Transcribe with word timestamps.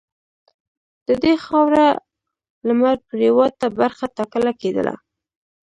د 1.07 1.09
دې 1.23 1.33
خاورې 1.45 1.87
لمرپرېواته 2.67 3.65
برخه 3.79 4.05
ټاکله 4.17 4.51
کېدله. 4.61 4.95